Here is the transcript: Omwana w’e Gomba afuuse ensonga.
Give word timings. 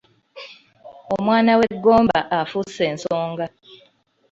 Omwana 1.15 1.51
w’e 1.59 1.69
Gomba 1.83 2.19
afuuse 2.39 2.81
ensonga. 2.91 3.45